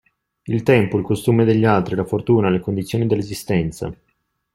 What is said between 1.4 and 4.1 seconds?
degli altri, la fortuna, le condizioni dell'esistenza.